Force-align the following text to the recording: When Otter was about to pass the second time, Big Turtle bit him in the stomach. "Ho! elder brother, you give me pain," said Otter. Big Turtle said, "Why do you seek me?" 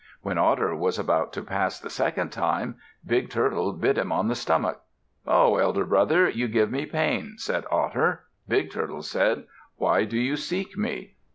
When 0.23 0.39
Otter 0.39 0.75
was 0.75 0.97
about 0.97 1.31
to 1.33 1.43
pass 1.43 1.79
the 1.79 1.91
second 1.91 2.31
time, 2.31 2.77
Big 3.05 3.29
Turtle 3.29 3.71
bit 3.73 3.99
him 3.99 4.11
in 4.11 4.29
the 4.29 4.33
stomach. 4.35 4.81
"Ho! 5.27 5.57
elder 5.57 5.85
brother, 5.85 6.27
you 6.27 6.47
give 6.47 6.71
me 6.71 6.87
pain," 6.87 7.35
said 7.37 7.65
Otter. 7.69 8.23
Big 8.47 8.71
Turtle 8.71 9.03
said, 9.03 9.43
"Why 9.75 10.05
do 10.05 10.17
you 10.17 10.37
seek 10.37 10.75
me?" 10.75 11.17